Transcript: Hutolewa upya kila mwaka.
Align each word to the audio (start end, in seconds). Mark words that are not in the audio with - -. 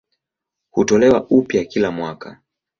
Hutolewa 0.69 1.27
upya 1.29 1.65
kila 1.65 1.91
mwaka. 1.91 2.41